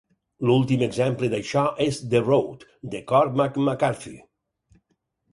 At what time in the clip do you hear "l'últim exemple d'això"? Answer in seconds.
0.49-1.65